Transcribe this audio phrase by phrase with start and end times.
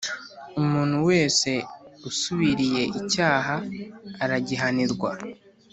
[0.61, 1.51] umuntu wese
[2.09, 3.55] usubiriye icyaha
[4.23, 5.11] aragihanirwa